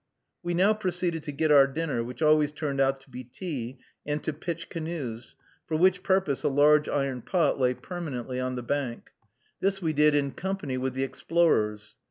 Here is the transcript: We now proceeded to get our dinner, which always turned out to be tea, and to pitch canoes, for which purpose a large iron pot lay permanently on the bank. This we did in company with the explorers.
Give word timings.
We 0.41 0.55
now 0.55 0.73
proceeded 0.73 1.21
to 1.25 1.31
get 1.31 1.51
our 1.51 1.67
dinner, 1.67 2.03
which 2.03 2.23
always 2.23 2.51
turned 2.51 2.81
out 2.81 3.01
to 3.01 3.09
be 3.11 3.23
tea, 3.23 3.77
and 4.03 4.23
to 4.23 4.33
pitch 4.33 4.67
canoes, 4.67 5.35
for 5.67 5.77
which 5.77 6.01
purpose 6.01 6.41
a 6.41 6.49
large 6.49 6.89
iron 6.89 7.21
pot 7.21 7.59
lay 7.59 7.75
permanently 7.75 8.39
on 8.39 8.55
the 8.55 8.63
bank. 8.63 9.11
This 9.59 9.79
we 9.79 9.93
did 9.93 10.15
in 10.15 10.31
company 10.31 10.75
with 10.79 10.95
the 10.95 11.03
explorers. 11.03 11.99